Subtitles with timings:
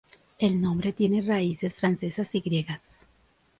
[0.39, 2.81] El nombre tiene raíces francesas y griegas.